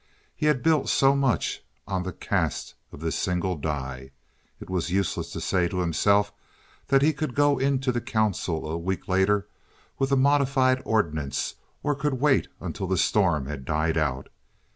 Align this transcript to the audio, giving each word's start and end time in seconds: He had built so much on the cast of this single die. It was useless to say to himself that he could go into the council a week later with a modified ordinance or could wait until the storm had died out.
He 0.35 0.47
had 0.47 0.63
built 0.63 0.89
so 0.89 1.15
much 1.15 1.63
on 1.85 2.01
the 2.01 2.11
cast 2.11 2.73
of 2.91 3.01
this 3.01 3.15
single 3.15 3.55
die. 3.55 4.09
It 4.59 4.67
was 4.67 4.89
useless 4.89 5.29
to 5.33 5.39
say 5.39 5.67
to 5.67 5.81
himself 5.81 6.33
that 6.87 7.03
he 7.03 7.13
could 7.13 7.35
go 7.35 7.59
into 7.59 7.91
the 7.91 8.01
council 8.01 8.67
a 8.67 8.79
week 8.79 9.07
later 9.07 9.47
with 9.99 10.11
a 10.11 10.15
modified 10.17 10.81
ordinance 10.85 11.53
or 11.83 11.93
could 11.93 12.15
wait 12.15 12.47
until 12.59 12.87
the 12.87 12.97
storm 12.97 13.45
had 13.45 13.63
died 13.63 13.95
out. 13.95 14.29